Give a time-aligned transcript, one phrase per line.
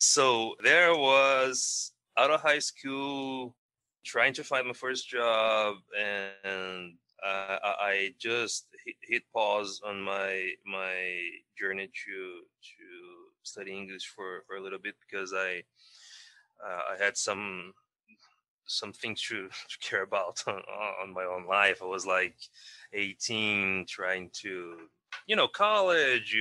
[0.00, 3.54] so there was out of high school
[4.04, 8.66] trying to find my first job and uh, I just
[9.02, 11.28] hit, pause on my my
[11.58, 12.86] journey to to
[13.42, 15.62] study English for, for a little bit because I
[16.64, 17.74] uh, I had some
[18.66, 20.62] some things to, to care about on,
[21.02, 21.82] on my own life.
[21.82, 22.36] I was like
[22.94, 24.76] 18, trying to
[25.26, 26.34] you know college.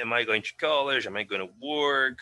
[0.00, 1.06] Am I going to college?
[1.06, 2.18] Am I going to work?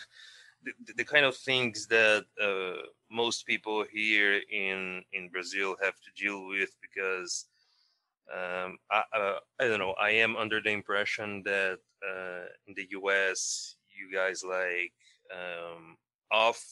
[0.67, 6.23] The, the kind of things that uh, most people here in in Brazil have to
[6.23, 7.47] deal with because
[8.33, 9.95] um, I, uh, I don't know.
[10.01, 13.77] I am under the impression that uh, in the U.S.
[13.89, 14.93] you guys like
[15.33, 15.97] um,
[16.33, 16.63] off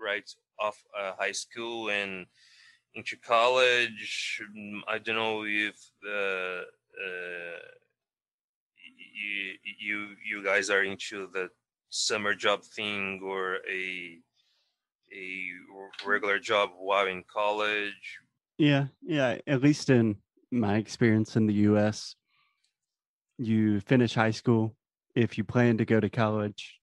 [0.00, 0.28] right
[0.58, 2.26] off uh, high school and
[2.94, 4.40] into college.
[4.88, 6.64] I don't know if the
[6.96, 7.60] uh,
[9.14, 11.50] you you you guys are into the
[11.88, 14.18] summer job thing or a
[15.12, 15.50] a
[16.06, 18.18] regular job while in college?
[18.58, 20.16] Yeah yeah at least in
[20.50, 22.14] my experience in the us
[23.38, 24.74] you finish high school
[25.14, 26.80] if you plan to go to college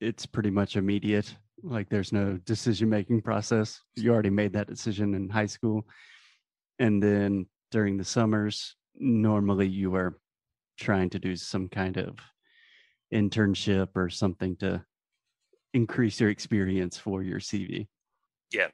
[0.00, 3.80] it's pretty much immediate like there's no decision making process.
[3.96, 5.86] You already made that decision in high school.
[6.78, 10.18] And then during the summers normally you are
[10.78, 12.16] trying to do some kind of
[13.12, 14.84] internship or something to
[15.72, 17.88] increase your experience for your CV?
[18.52, 18.68] Yeah,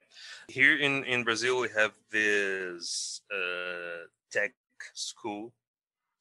[0.48, 4.52] here in in Brazil we have this uh, tech
[4.94, 5.52] school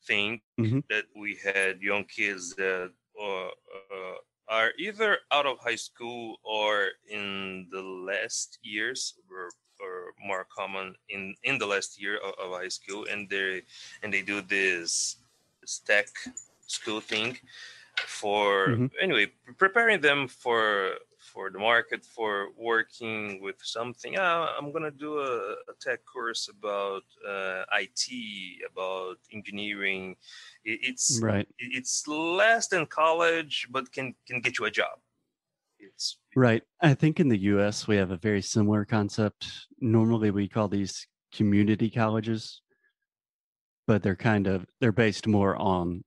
[0.08, 0.80] thing mm-hmm.
[0.90, 6.88] that we had young kids that uh, uh, are either out of high school or
[7.10, 9.50] in the last years or,
[9.80, 13.62] or more common in in the last year of, of high school and they
[14.02, 15.18] and they do this,
[15.62, 16.08] this tech
[16.66, 17.38] school thing
[18.06, 18.86] for mm-hmm.
[19.02, 24.16] anyway preparing them for for the market for working with something.
[24.18, 30.16] Ah, i'm gonna do a, a tech course about uh, it about engineering.
[30.64, 31.48] It, it's right.
[31.60, 35.00] it's less than college but can can get you a job.
[35.80, 36.64] It's right.
[36.82, 39.68] I think in the us we have a very similar concept.
[39.80, 42.62] Normally we call these community colleges
[43.90, 46.04] but they're kind of they're based more on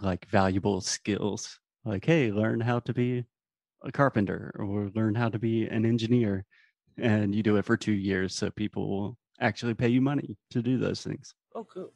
[0.00, 3.24] like valuable skills like hey learn how to be
[3.84, 6.44] a carpenter or learn how to be an engineer
[6.98, 10.62] and you do it for two years so people will actually pay you money to
[10.62, 11.92] do those things oh cool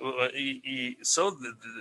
[0.00, 0.28] well,
[1.02, 1.36] so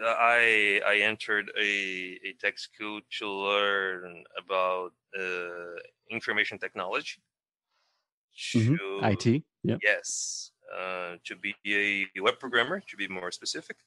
[0.05, 5.79] I I entered a, a tech school to learn about uh,
[6.09, 7.21] information technology.
[8.55, 8.75] Mm-hmm.
[8.75, 9.05] To, mm-hmm.
[9.05, 9.77] IT, yeah.
[9.83, 13.77] Yes, uh, to be a web programmer, to be more specific.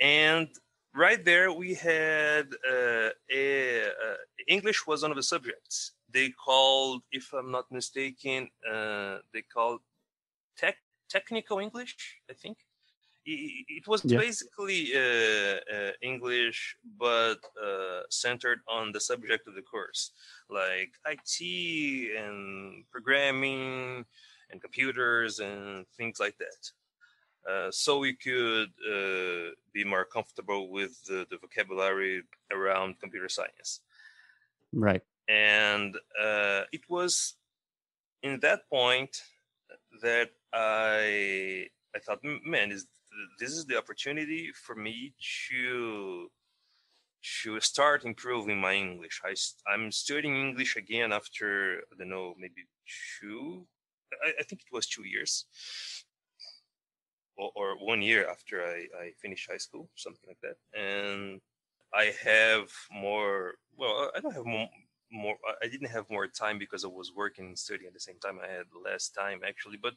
[0.00, 0.48] And
[0.94, 4.16] right there, we had uh, a, uh,
[4.48, 5.92] English was one of the subjects.
[6.10, 9.80] They called, if I'm not mistaken, uh, they called
[10.56, 10.76] tech
[11.08, 11.96] technical English.
[12.30, 12.58] I think
[13.26, 14.18] it, it was yeah.
[14.18, 20.12] basically uh, uh, English, but uh, centered on the subject of the course,
[20.48, 24.04] like IT and programming
[24.50, 26.70] and computers and things like that.
[27.48, 33.80] Uh, so we could uh, be more comfortable with the, the, vocabulary around computer science.
[34.72, 35.02] Right.
[35.28, 37.34] And uh, it was
[38.22, 39.20] in that point
[40.02, 42.86] that I I thought, man, is
[43.38, 45.14] this is the opportunity for me
[45.48, 46.30] to
[47.42, 49.20] to start improving my English.
[49.24, 49.34] I,
[49.70, 52.66] I'm studying English again after I don't know maybe
[53.20, 53.66] two.
[54.24, 55.44] I, I think it was two years
[57.36, 60.56] or, or one year after I, I finished high school, something like that.
[60.78, 61.40] And
[61.92, 64.68] I have more, well, I don't have more,
[65.12, 68.18] more i didn't have more time because i was working and studying at the same
[68.18, 68.38] time.
[68.42, 69.78] I had less time actually.
[69.80, 69.94] But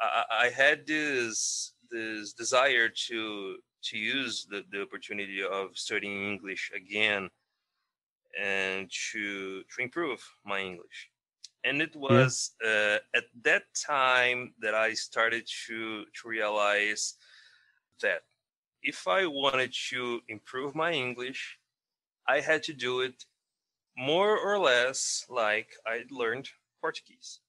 [0.00, 6.72] i, I had this this desire to to use the, the opportunity of studying english
[6.74, 7.28] again
[8.38, 11.10] and to to improve my english
[11.66, 12.98] and it was yeah.
[13.14, 17.14] uh, at that time that I started to to realize
[18.02, 18.22] that
[18.82, 21.58] if I wanted to improve my English,
[22.28, 23.24] I had to do it
[23.98, 26.48] more or less like I learned
[26.80, 27.40] Portuguese.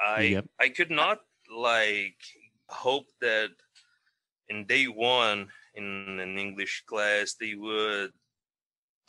[0.00, 0.46] I yep.
[0.58, 1.20] I could not
[1.52, 2.20] like
[2.68, 3.50] hope that
[4.48, 8.12] in day one in an English class they would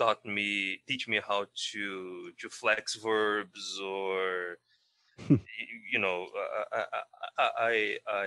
[0.02, 4.58] taught me teach me how to to flex verbs or
[5.94, 6.26] you know
[6.74, 6.86] I,
[7.38, 8.24] I I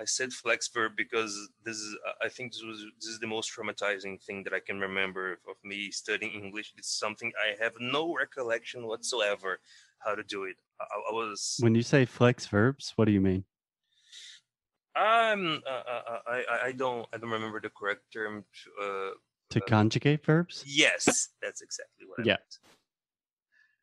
[0.00, 1.32] I said flex verb because
[1.64, 4.78] this is I think this was this is the most traumatizing thing that I can
[4.78, 6.72] remember of me studying English.
[6.78, 9.58] It's something I have no recollection whatsoever
[10.04, 10.56] how to do it.
[10.80, 13.44] I, I was when you say flex verbs, what do you mean?
[14.94, 18.44] Um, uh, uh, I I don't I don't remember the correct term.
[18.58, 19.10] To, uh,
[19.52, 20.64] to conjugate verbs?
[20.66, 22.36] Yes, that's exactly what I yeah.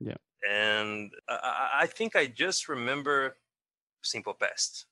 [0.01, 0.17] meant.
[0.17, 0.49] Yeah.
[0.49, 3.35] And I, I think I just remember
[4.01, 4.85] simple past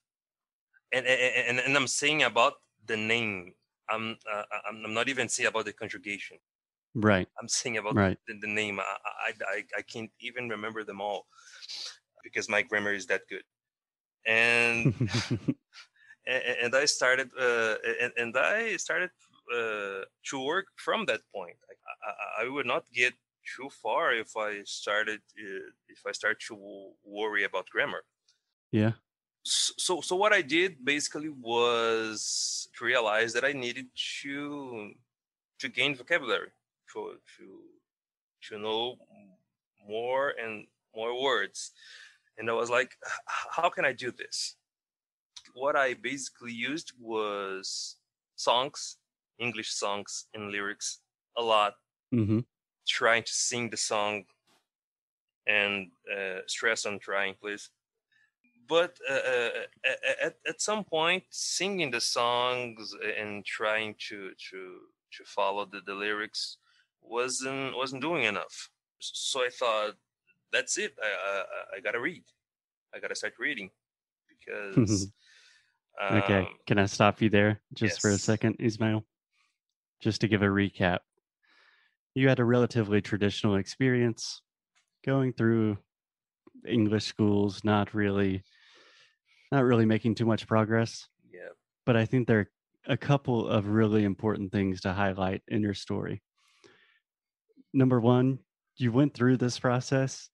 [0.92, 2.54] and and, and I'm saying about
[2.86, 3.52] the name.
[3.90, 6.38] I'm uh, I'm not even saying about the conjugation.
[6.94, 7.28] Right.
[7.40, 8.18] I'm saying about right.
[8.26, 8.80] the, the name.
[8.80, 8.96] I,
[9.28, 11.26] I I I can't even remember them all
[12.22, 13.44] because my grammar is that good.
[14.26, 14.94] And
[16.26, 19.10] and, and, I started uh, and, and I started
[19.58, 21.56] uh, to work from that point.
[21.70, 23.14] I, I, I would not get
[23.56, 26.54] too far if I started uh, if I start to
[27.04, 28.02] worry about grammar.
[28.70, 28.92] Yeah
[29.48, 33.86] so so what i did basically was to realize that i needed
[34.20, 34.92] to
[35.58, 36.50] to gain vocabulary
[36.92, 37.60] to to
[38.42, 38.96] to know
[39.88, 41.72] more and more words
[42.36, 42.96] and i was like
[43.26, 44.56] how can i do this
[45.54, 47.96] what i basically used was
[48.36, 48.97] songs
[49.38, 51.00] english songs and lyrics
[51.36, 51.74] a lot.
[52.14, 52.40] Mm-hmm.
[52.86, 54.24] trying to sing the song
[55.46, 57.68] and uh, stress on trying please.
[58.66, 59.50] But uh, uh
[60.24, 64.58] at, at some point singing the songs and trying to to
[65.16, 66.56] to follow the, the lyrics
[67.02, 68.70] wasn't wasn't doing enough.
[69.00, 69.94] So i thought
[70.50, 70.94] that's it.
[71.02, 72.24] I i, I gotta read.
[72.94, 73.70] I gotta start reading
[74.28, 75.10] because
[76.12, 76.38] okay.
[76.38, 77.98] um, can i stop you there just yes.
[77.98, 79.04] for a second ismail
[80.00, 80.98] just to give a recap
[82.14, 84.42] you had a relatively traditional experience
[85.04, 85.76] going through
[86.66, 88.42] english schools not really
[89.50, 91.08] not really making too much progress.
[91.32, 91.48] Yeah.
[91.86, 92.48] But I think there are
[92.86, 96.22] a couple of really important things to highlight in your story.
[97.72, 98.38] Number one,
[98.76, 100.28] you went through this process,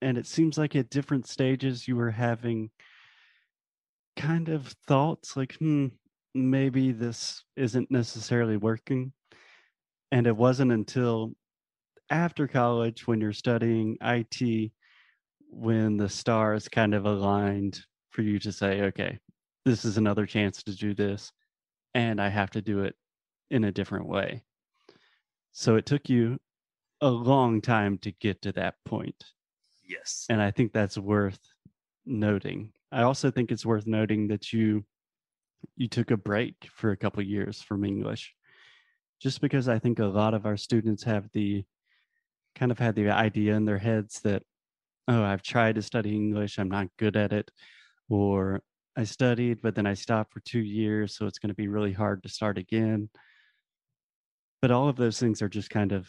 [0.00, 2.70] and it seems like at different stages you were having
[4.16, 5.88] kind of thoughts like, hmm,
[6.38, 9.12] maybe this isn't necessarily working.
[10.10, 11.32] And it wasn't until
[12.10, 14.72] after college when you're studying IT
[15.50, 17.80] when the stars kind of aligned
[18.10, 19.18] for you to say, okay,
[19.64, 21.32] this is another chance to do this,
[21.94, 22.94] and I have to do it
[23.50, 24.42] in a different way.
[25.52, 26.38] So it took you
[27.00, 29.24] a long time to get to that point.
[29.86, 30.26] Yes.
[30.28, 31.40] And I think that's worth
[32.04, 32.72] noting.
[32.92, 34.84] I also think it's worth noting that you
[35.76, 38.34] you took a break for a couple years from English.
[39.20, 41.64] Just because I think a lot of our students have the
[42.54, 44.42] kind of had the idea in their heads that
[45.08, 47.50] oh, I've tried to study English, I'm not good at it
[48.08, 48.62] or
[48.96, 51.92] I studied, but then I stopped for two years, so it's going to be really
[51.92, 53.08] hard to start again.
[54.60, 56.08] But all of those things are just kind of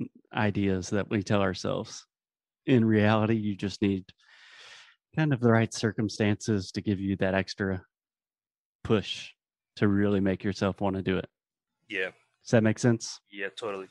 [0.00, 2.06] mm, ideas that we tell ourselves.
[2.64, 4.04] In reality, you just need
[5.16, 7.82] kind of the right circumstances to give you that extra
[8.86, 9.32] push
[9.74, 11.28] to really make yourself want to do it.
[11.88, 12.10] Yeah.
[12.44, 13.20] Does that make sense?
[13.30, 13.88] Yeah, totally.